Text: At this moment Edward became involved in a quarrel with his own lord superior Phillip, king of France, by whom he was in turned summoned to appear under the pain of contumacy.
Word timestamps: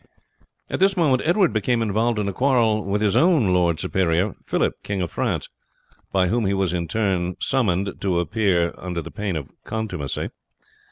At 0.67 0.79
this 0.79 0.97
moment 0.97 1.21
Edward 1.25 1.53
became 1.53 1.83
involved 1.83 2.17
in 2.17 2.27
a 2.27 2.33
quarrel 2.33 2.83
with 2.83 3.03
his 3.03 3.15
own 3.15 3.53
lord 3.53 3.79
superior 3.79 4.33
Phillip, 4.47 4.81
king 4.81 4.99
of 4.99 5.11
France, 5.11 5.47
by 6.11 6.27
whom 6.27 6.47
he 6.47 6.55
was 6.55 6.73
in 6.73 6.87
turned 6.87 7.37
summoned 7.39 7.93
to 8.01 8.17
appear 8.19 8.73
under 8.79 9.03
the 9.03 9.11
pain 9.11 9.35
of 9.35 9.47
contumacy. 9.63 10.31